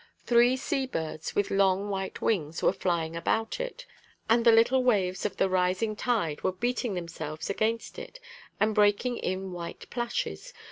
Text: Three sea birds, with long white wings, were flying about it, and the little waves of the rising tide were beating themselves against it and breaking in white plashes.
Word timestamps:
Three 0.25 0.57
sea 0.57 0.87
birds, 0.87 1.35
with 1.35 1.51
long 1.51 1.87
white 1.91 2.21
wings, 2.23 2.63
were 2.63 2.73
flying 2.73 3.15
about 3.15 3.59
it, 3.59 3.85
and 4.27 4.43
the 4.43 4.51
little 4.51 4.83
waves 4.83 5.27
of 5.27 5.37
the 5.37 5.47
rising 5.47 5.95
tide 5.95 6.41
were 6.41 6.51
beating 6.51 6.95
themselves 6.95 7.51
against 7.51 7.99
it 7.99 8.19
and 8.59 8.73
breaking 8.73 9.17
in 9.19 9.51
white 9.51 9.87
plashes. 9.91 10.53